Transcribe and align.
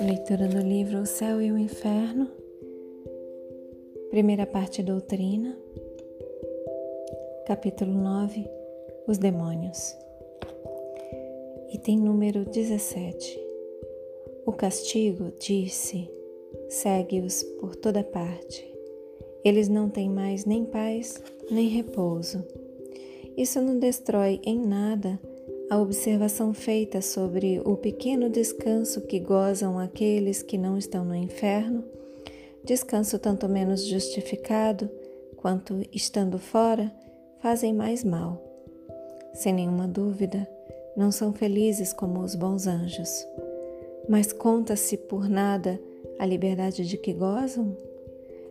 Leitura 0.00 0.48
do 0.48 0.58
livro 0.58 1.02
O 1.02 1.06
Céu 1.06 1.40
e 1.40 1.52
o 1.52 1.58
Inferno, 1.58 2.28
primeira 4.10 4.44
parte 4.44 4.82
Doutrina, 4.82 5.56
capítulo 7.46 7.92
9 7.92 8.44
Os 9.06 9.18
Demônios, 9.18 9.96
item 11.72 12.00
número 12.00 12.44
17. 12.44 13.40
O 14.44 14.52
castigo, 14.52 15.32
disse, 15.38 16.10
segue-os 16.68 17.44
por 17.60 17.76
toda 17.76 18.02
parte. 18.02 18.68
Eles 19.44 19.68
não 19.68 19.88
têm 19.88 20.10
mais 20.10 20.44
nem 20.44 20.64
paz 20.64 21.22
nem 21.48 21.68
repouso. 21.68 22.44
Isso 23.36 23.60
não 23.60 23.78
destrói 23.78 24.40
em 24.44 24.58
nada 24.58 25.20
a 25.72 25.78
observação 25.78 26.52
feita 26.52 27.00
sobre 27.00 27.58
o 27.64 27.78
pequeno 27.78 28.28
descanso 28.28 29.00
que 29.00 29.18
gozam 29.18 29.78
aqueles 29.78 30.42
que 30.42 30.58
não 30.58 30.76
estão 30.76 31.02
no 31.02 31.14
inferno, 31.14 31.82
descanso 32.62 33.18
tanto 33.18 33.48
menos 33.48 33.86
justificado 33.86 34.90
quanto, 35.34 35.80
estando 35.90 36.38
fora, 36.38 36.92
fazem 37.40 37.72
mais 37.72 38.04
mal. 38.04 38.38
Sem 39.32 39.54
nenhuma 39.54 39.88
dúvida, 39.88 40.46
não 40.94 41.10
são 41.10 41.32
felizes 41.32 41.94
como 41.94 42.20
os 42.20 42.34
bons 42.34 42.66
anjos. 42.66 43.26
Mas 44.06 44.30
conta-se 44.30 44.98
por 44.98 45.26
nada 45.26 45.80
a 46.18 46.26
liberdade 46.26 46.86
de 46.86 46.98
que 46.98 47.14
gozam? 47.14 47.74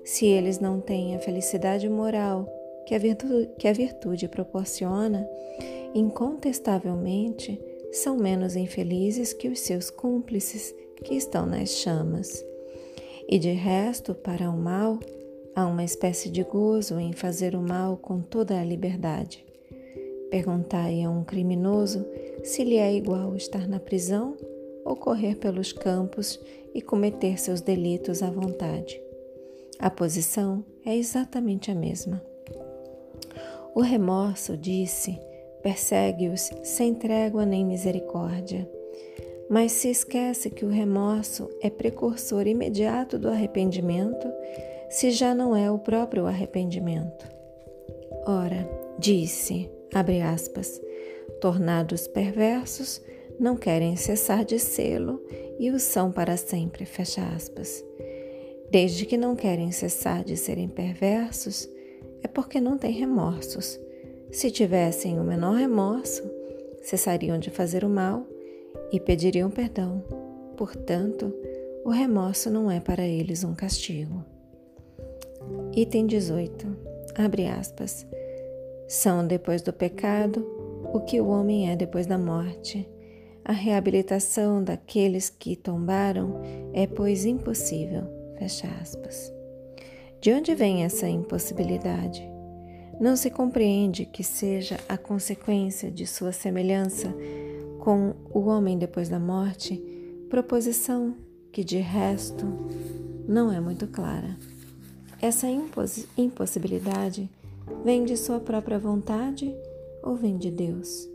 Se 0.03 0.25
eles 0.25 0.59
não 0.59 0.81
têm 0.81 1.15
a 1.15 1.19
felicidade 1.19 1.87
moral 1.87 2.51
que 2.87 2.95
a 2.95 2.97
virtude, 2.97 3.47
que 3.59 3.67
a 3.67 3.73
virtude 3.73 4.27
proporciona, 4.27 5.29
incontestavelmente 5.93 7.59
são 7.91 8.17
menos 8.17 8.55
infelizes 8.55 9.33
que 9.33 9.49
os 9.49 9.59
seus 9.59 9.89
cúmplices 9.89 10.73
que 11.03 11.15
estão 11.15 11.45
nas 11.45 11.69
chamas. 11.69 12.43
E 13.27 13.37
de 13.37 13.51
resto, 13.51 14.13
para 14.13 14.49
o 14.49 14.57
mal, 14.57 14.99
há 15.55 15.65
uma 15.65 15.83
espécie 15.83 16.29
de 16.29 16.43
gozo 16.43 16.99
em 16.99 17.13
fazer 17.13 17.55
o 17.55 17.61
mal 17.61 17.97
com 17.97 18.21
toda 18.21 18.59
a 18.59 18.63
liberdade. 18.63 19.45
Perguntai 20.29 21.03
a 21.03 21.09
um 21.09 21.23
criminoso 21.23 22.05
se 22.43 22.63
lhe 22.63 22.77
é 22.77 22.93
igual 22.93 23.35
estar 23.35 23.67
na 23.67 23.79
prisão 23.79 24.37
ou 24.85 24.95
correr 24.95 25.35
pelos 25.35 25.73
campos 25.73 26.39
e 26.73 26.81
cometer 26.81 27.37
seus 27.39 27.61
delitos 27.61 28.23
à 28.23 28.29
vontade. 28.29 29.01
A 29.77 29.89
posição 29.89 30.63
é 30.85 30.95
exatamente 30.95 31.69
a 31.69 31.75
mesma. 31.75 32.21
O 33.73 33.81
remorso, 33.81 34.57
disse, 34.57 35.17
persegue-os 35.61 36.51
sem 36.63 36.93
trégua 36.93 37.45
nem 37.45 37.65
misericórdia. 37.65 38.69
Mas 39.49 39.73
se 39.73 39.89
esquece 39.89 40.49
que 40.49 40.65
o 40.65 40.69
remorso 40.69 41.49
é 41.61 41.69
precursor 41.69 42.47
imediato 42.47 43.19
do 43.19 43.27
arrependimento, 43.27 44.27
se 44.89 45.11
já 45.11 45.35
não 45.35 45.55
é 45.55 45.69
o 45.69 45.79
próprio 45.79 46.25
arrependimento. 46.25 47.27
Ora, 48.25 48.69
disse, 48.97 49.69
abre 49.93 50.21
aspas, 50.21 50.81
tornados 51.41 52.07
perversos, 52.07 53.01
não 53.39 53.57
querem 53.57 53.95
cessar 53.95 54.45
de 54.45 54.59
sê-lo 54.59 55.21
e 55.59 55.69
o 55.71 55.79
são 55.79 56.11
para 56.11 56.37
sempre, 56.37 56.85
fecha 56.85 57.21
aspas. 57.35 57.83
Desde 58.69 59.05
que 59.05 59.17
não 59.17 59.35
querem 59.35 59.71
cessar 59.71 60.23
de 60.23 60.37
serem 60.37 60.69
perversos, 60.69 61.67
é 62.23 62.27
porque 62.27 62.61
não 62.61 62.77
têm 62.77 62.91
remorsos 62.91 63.79
se 64.31 64.49
tivessem 64.49 65.19
o 65.19 65.23
menor 65.23 65.55
remorso, 65.55 66.23
cessariam 66.81 67.37
de 67.37 67.49
fazer 67.49 67.83
o 67.83 67.89
mal 67.89 68.25
e 68.91 68.99
pediriam 68.99 69.49
perdão. 69.49 70.03
Portanto, 70.55 71.33
o 71.83 71.89
remorso 71.89 72.49
não 72.49 72.71
é 72.71 72.79
para 72.79 73.05
eles 73.05 73.43
um 73.43 73.53
castigo. 73.53 74.23
Item 75.75 76.07
18. 76.07 76.67
Abre 77.15 77.47
aspas. 77.47 78.05
São 78.87 79.25
depois 79.25 79.61
do 79.61 79.73
pecado 79.73 80.45
o 80.93 80.99
que 81.01 81.19
o 81.19 81.27
homem 81.27 81.69
é 81.69 81.75
depois 81.75 82.05
da 82.05 82.17
morte. 82.17 82.87
A 83.43 83.51
reabilitação 83.51 84.63
daqueles 84.63 85.29
que 85.29 85.55
tombaram 85.55 86.39
é, 86.73 86.85
pois, 86.85 87.25
impossível. 87.25 88.03
Fecha 88.37 88.67
aspas. 88.81 89.33
De 90.19 90.31
onde 90.31 90.53
vem 90.53 90.83
essa 90.83 91.07
impossibilidade? 91.07 92.31
Não 93.01 93.15
se 93.15 93.31
compreende 93.31 94.05
que 94.05 94.23
seja 94.23 94.79
a 94.87 94.95
consequência 94.95 95.89
de 95.89 96.05
sua 96.05 96.31
semelhança 96.31 97.11
com 97.79 98.13
o 98.31 98.41
homem 98.41 98.77
depois 98.77 99.09
da 99.09 99.19
morte, 99.19 99.83
proposição 100.29 101.15
que 101.51 101.63
de 101.63 101.79
resto 101.79 102.45
não 103.27 103.51
é 103.51 103.59
muito 103.59 103.87
clara. 103.87 104.37
Essa 105.19 105.47
imposs 105.47 106.07
impossibilidade 106.15 107.27
vem 107.83 108.05
de 108.05 108.15
sua 108.15 108.39
própria 108.39 108.77
vontade 108.77 109.51
ou 110.03 110.15
vem 110.15 110.37
de 110.37 110.51
Deus? 110.51 111.09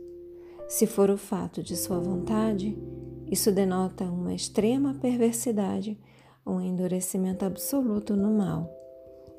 Se 0.67 0.89
for 0.89 1.09
o 1.09 1.17
fato 1.17 1.63
de 1.63 1.77
sua 1.77 2.01
vontade, 2.01 2.77
isso 3.31 3.53
denota 3.53 4.03
uma 4.07 4.35
extrema 4.35 4.95
perversidade, 5.01 5.97
um 6.45 6.61
endurecimento 6.61 7.45
absoluto 7.45 8.17
no 8.17 8.37
mal. 8.37 8.69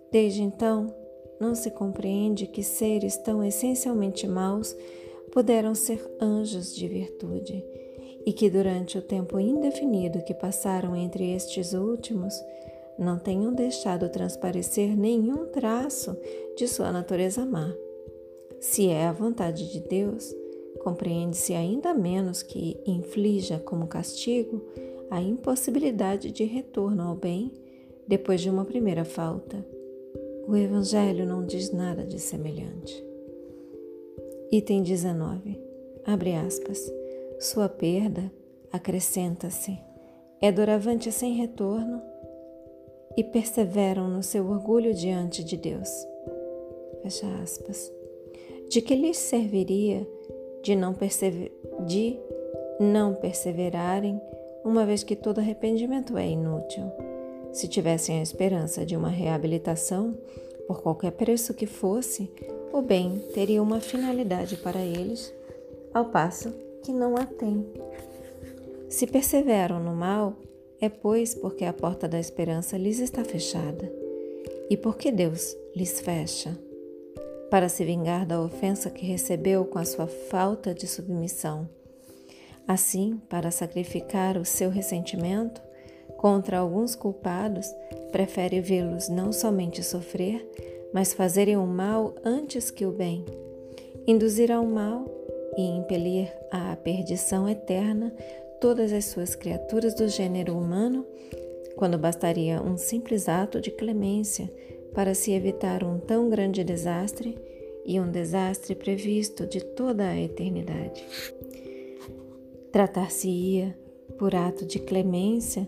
Desde 0.10 0.42
então, 0.42 0.96
não 1.40 1.54
se 1.56 1.72
compreende 1.72 2.48
que 2.48 2.64
seres 2.64 3.18
tão 3.18 3.44
essencialmente 3.44 4.28
maus 4.28 4.76
puderam 5.32 5.76
ser 5.76 6.04
anjos 6.20 6.76
de 6.76 6.88
virtude 6.88 7.64
e 8.26 8.34
que 8.34 8.50
durante 8.50 8.98
o 8.98 9.02
tempo 9.02 9.40
indefinido 9.40 10.24
que 10.24 10.34
passaram 10.34 10.96
entre 10.96 11.32
estes 11.32 11.74
últimos 11.74 12.34
não 12.98 13.18
tenham 13.18 13.54
deixado 13.54 14.10
transparecer 14.10 14.98
nenhum 14.98 15.46
traço 15.46 16.18
de 16.58 16.68
sua 16.68 16.92
natureza 16.92 17.46
má. 17.46 17.74
Se 18.60 18.88
é 18.88 19.06
a 19.06 19.12
vontade 19.12 19.72
de 19.72 19.80
Deus, 19.80 20.36
compreende-se 20.80 21.54
ainda 21.54 21.94
menos 21.94 22.42
que 22.42 22.80
inflija 22.86 23.60
como 23.60 23.88
castigo 23.88 24.66
a 25.10 25.22
impossibilidade 25.22 26.32
de 26.32 26.44
retorno 26.44 27.04
ao 27.04 27.16
bem 27.16 27.52
depois 28.08 28.42
de 28.42 28.50
uma 28.50 28.66
primeira 28.66 29.06
falta. 29.06 29.77
O 30.48 30.56
Evangelho 30.56 31.26
não 31.26 31.46
diz 31.46 31.74
nada 31.74 32.06
de 32.06 32.20
semelhante. 32.20 33.06
Item 34.50 34.82
19. 34.82 35.62
Abre 36.06 36.36
aspas. 36.36 36.90
Sua 37.38 37.68
perda, 37.68 38.32
acrescenta-se, 38.72 39.78
é 40.40 40.50
doravante 40.50 41.12
sem 41.12 41.34
retorno 41.34 42.02
e 43.18 43.26
perseveram 43.26 44.08
no 44.08 44.24
seu 44.24 44.50
orgulho 44.50 44.94
diante 44.94 45.44
de 45.44 45.58
Deus. 45.58 45.90
Fecha 47.04 47.28
aspas. 47.44 47.92
De 48.70 48.82
que 48.82 48.96
lhes 48.96 49.18
serviria 49.18 50.08
de 50.64 50.78
não, 50.78 50.94
persever 50.94 51.52
de 51.86 52.18
não 52.80 53.14
perseverarem, 53.16 54.22
uma 54.64 54.86
vez 54.86 55.04
que 55.04 55.16
todo 55.16 55.40
arrependimento 55.40 56.18
é 56.18 56.26
inútil? 56.26 56.90
Se 57.58 57.68
tivessem 57.68 58.20
a 58.20 58.22
esperança 58.22 58.86
de 58.86 58.96
uma 58.96 59.10
reabilitação, 59.10 60.16
por 60.68 60.84
qualquer 60.84 61.10
preço 61.14 61.56
que 61.56 61.66
fosse, 61.66 62.30
o 62.72 62.84
bem 62.84 63.18
teria 63.34 63.64
uma 63.64 63.82
finalidade 63.82 64.58
para 64.58 64.80
eles, 64.80 65.34
ao 65.92 66.06
passo 66.06 66.54
que 66.84 66.94
não 66.94 67.18
a 67.18 67.26
tem. 67.26 67.66
Se 68.88 69.08
perseveram 69.08 69.80
no 69.80 69.96
mal, 69.96 70.36
é 70.80 70.88
pois 70.88 71.34
porque 71.34 71.66
a 71.66 71.74
porta 71.74 72.08
da 72.08 72.20
esperança 72.20 72.78
lhes 72.78 73.00
está 73.00 73.24
fechada. 73.24 73.92
E 74.70 74.78
porque 74.78 75.12
Deus 75.12 75.58
lhes 75.76 76.00
fecha? 76.00 76.56
Para 77.50 77.70
se 77.70 77.84
vingar 77.84 78.24
da 78.28 78.40
ofensa 78.40 78.92
que 78.92 79.04
recebeu 79.04 79.66
com 79.66 79.80
a 79.80 79.84
sua 79.84 80.06
falta 80.06 80.76
de 80.76 80.86
submissão. 80.86 81.68
Assim, 82.68 83.20
para 83.28 83.50
sacrificar 83.50 84.38
o 84.38 84.46
seu 84.46 84.70
ressentimento, 84.70 85.60
contra 86.16 86.60
alguns 86.60 86.96
culpados, 86.96 87.74
prefere 88.12 88.62
vê-los 88.62 89.10
não 89.10 89.32
somente 89.32 89.84
sofrer, 89.84 90.48
mas 90.94 91.14
fazerem 91.14 91.58
o 91.58 91.66
mal 91.66 92.16
antes 92.24 92.72
que 92.72 92.86
o 92.86 92.92
bem, 92.92 93.26
induzir 94.08 94.52
ao 94.52 94.66
mal 94.66 95.06
e 95.58 95.62
impelir 95.62 96.32
à 96.52 96.76
perdição 96.76 97.50
eterna 97.50 98.14
todas 98.62 98.94
as 98.94 99.06
suas 99.06 99.36
criaturas 99.36 99.94
do 99.94 100.08
gênero 100.08 100.58
humano, 100.58 101.06
quando 101.76 101.98
bastaria 101.98 102.62
um 102.62 102.78
simples 102.78 103.30
ato 103.30 103.62
de 103.62 103.70
clemência 103.70 104.52
para 104.94 105.14
se 105.14 105.32
evitar 105.32 105.84
um 105.84 106.00
tão 106.00 106.30
grande 106.30 106.64
desastre 106.64 107.38
e 107.86 108.00
um 108.00 108.10
desastre 108.10 108.74
previsto 108.74 109.46
de 109.46 109.64
toda 109.64 110.08
a 110.08 110.20
eternidade. 110.20 111.06
Tratar-se-ia, 112.72 113.78
por 114.18 114.34
ato 114.34 114.66
de 114.66 114.80
clemência, 114.80 115.68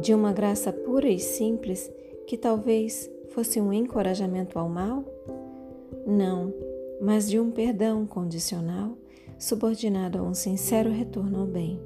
de 0.00 0.14
uma 0.14 0.32
graça 0.32 0.72
pura 0.72 1.08
e 1.08 1.18
simples 1.18 1.90
que 2.26 2.36
talvez 2.36 3.10
fosse 3.28 3.60
um 3.60 3.72
encorajamento 3.72 4.58
ao 4.58 4.68
mal? 4.68 5.04
Não, 6.06 6.52
mas 7.00 7.28
de 7.28 7.38
um 7.38 7.50
perdão 7.50 8.06
condicional 8.06 8.96
subordinado 9.38 10.18
a 10.18 10.22
um 10.22 10.34
sincero 10.34 10.90
retorno 10.90 11.40
ao 11.40 11.46
bem. 11.46 11.80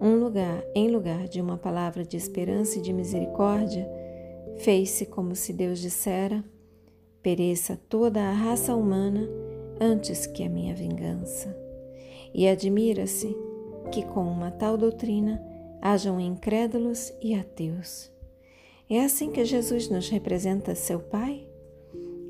Um 0.00 0.16
lugar, 0.16 0.62
em 0.74 0.88
lugar 0.88 1.26
de 1.26 1.40
uma 1.40 1.56
palavra 1.56 2.04
de 2.04 2.16
esperança 2.16 2.78
e 2.78 2.82
de 2.82 2.92
misericórdia, 2.92 3.88
fez-se 4.58 5.06
como 5.06 5.34
se 5.34 5.52
Deus 5.52 5.78
dissera: 5.78 6.44
pereça 7.22 7.78
toda 7.88 8.20
a 8.20 8.32
raça 8.32 8.74
humana 8.74 9.28
antes 9.80 10.26
que 10.26 10.42
a 10.42 10.48
minha 10.48 10.74
vingança. 10.74 11.56
E 12.34 12.46
admira-se 12.46 13.34
que 13.90 14.02
com 14.02 14.22
uma 14.22 14.50
tal 14.50 14.76
doutrina 14.76 15.42
hajam 15.80 16.20
incrédulos 16.20 17.12
e 17.22 17.34
ateus. 17.34 18.10
É 18.88 19.04
assim 19.04 19.30
que 19.30 19.44
Jesus 19.44 19.88
nos 19.88 20.08
representa 20.08 20.74
seu 20.74 21.00
Pai? 21.00 21.46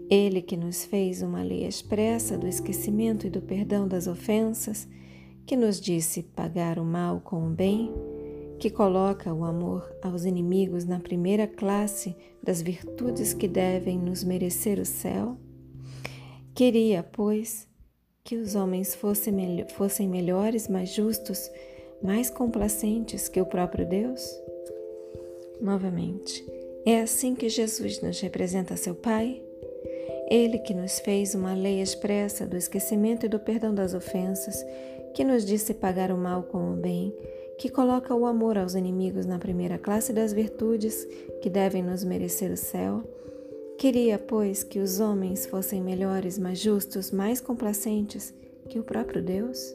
Ele 0.09 0.41
que 0.41 0.57
nos 0.57 0.85
fez 0.85 1.21
uma 1.21 1.43
lei 1.43 1.67
expressa 1.67 2.39
do 2.39 2.47
esquecimento 2.47 3.27
e 3.27 3.31
do 3.31 3.43
perdão 3.43 3.89
das 3.89 4.07
ofensas, 4.07 4.89
que 5.45 5.57
nos 5.57 5.81
disse 5.81 6.23
pagar 6.23 6.79
o 6.79 6.85
mal 6.85 7.21
com 7.21 7.47
o 7.47 7.51
bem, 7.51 7.93
que 8.59 8.71
coloca 8.71 9.33
o 9.35 9.45
amor 9.45 9.89
aos 10.03 10.25
inimigos 10.25 10.85
na 10.85 10.99
primeira 10.99 11.47
classe 11.47 12.17
das 12.43 12.63
virtudes 12.63 13.35
que 13.35 13.47
devem 13.47 13.99
nos 13.99 14.25
merecer 14.25 14.79
o 14.79 14.87
céu. 14.87 15.37
Queria, 16.55 17.03
pois, 17.03 17.69
que 18.25 18.37
os 18.37 18.55
homens 18.55 18.95
fossem, 18.95 19.33
melhor, 19.33 19.69
fossem 19.69 20.09
melhores, 20.09 20.69
mais 20.69 20.95
justos, 20.95 21.51
mais 22.03 22.31
complacentes 22.31 23.29
que 23.29 23.41
o 23.41 23.47
próprio 23.47 23.87
Deus? 23.87 24.29
Novamente, 25.61 26.45
é 26.85 27.01
assim 27.01 27.35
que 27.35 27.49
Jesus 27.49 28.01
nos 28.01 28.21
representa 28.21 28.77
seu 28.77 28.95
Pai? 28.95 29.43
Ele 30.29 30.59
que 30.59 30.75
nos 30.75 30.99
fez 30.99 31.35
uma 31.35 31.55
lei 31.55 31.81
expressa 31.81 32.47
do 32.47 32.57
esquecimento 32.57 33.27
e 33.27 33.29
do 33.29 33.39
perdão 33.39 33.75
das 33.75 33.95
ofensas, 33.95 34.65
que 35.15 35.25
nos 35.25 35.45
disse 35.45 35.73
pagar 35.73 36.11
o 36.11 36.19
mal 36.19 36.43
com 36.43 36.73
o 36.73 36.77
bem, 36.77 37.15
que 37.59 37.69
coloca 37.69 38.15
o 38.15 38.27
amor 38.27 38.59
aos 38.59 38.75
inimigos 38.75 39.25
na 39.25 39.39
primeira 39.39 39.79
classe 39.79 40.13
das 40.13 40.33
virtudes 40.33 41.07
que 41.41 41.49
devem 41.49 41.83
nos 41.83 42.05
merecer 42.05 42.51
o 42.51 42.57
céu. 42.57 43.03
Queria, 43.79 44.19
pois, 44.19 44.63
que 44.63 44.79
os 44.79 45.01
homens 45.01 45.47
fossem 45.47 45.81
melhores, 45.81 46.39
mais 46.39 46.59
justos, 46.59 47.11
mais 47.11 47.41
complacentes 47.41 48.35
que 48.69 48.79
o 48.79 48.85
próprio 48.85 49.23
Deus? 49.23 49.75